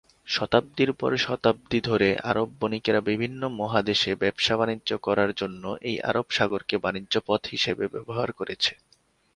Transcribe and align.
শতাব্দির 0.27 0.89
পর 0.93 1.11
শতাব্দি 1.17 1.79
ধরে 1.81 2.09
আরব 2.29 2.49
বণিকেরা 2.59 3.01
বিভিন্ন 3.01 3.41
মহাদেশে 3.59 4.11
ব্যবসা 4.15 4.53
বাণিজ্য 4.57 4.89
করার 4.97 5.31
জন্য 5.33 5.63
এই 5.81 5.97
আরব 6.01 6.27
সাগরকে 6.29 6.75
বাণিজ্য 6.77 7.13
পথ 7.27 7.41
হিসেবে 7.53 7.83
ব্যবহার 7.93 8.29
করেছে। 8.39 8.71